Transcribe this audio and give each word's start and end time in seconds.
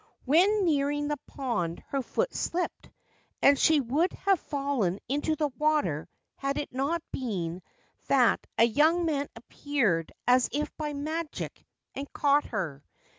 When 0.25 0.65
nearing 0.65 1.09
the 1.09 1.19
pond 1.27 1.83
her 1.89 2.01
foot 2.01 2.33
slipped, 2.33 2.89
and 3.43 3.59
she 3.59 3.79
would 3.79 4.11
have 4.13 4.39
fallen 4.39 4.97
into 5.07 5.35
the 5.35 5.49
water 5.59 6.09
had 6.37 6.57
it 6.57 6.73
not 6.73 7.03
been 7.11 7.61
that 8.07 8.47
a 8.57 8.63
young 8.63 9.05
man 9.05 9.27
appeared 9.35 10.11
as 10.27 10.49
if 10.51 10.75
by 10.75 10.93
magic 10.93 11.63
and 11.93 12.11
caught 12.13 12.45
her. 12.45 12.83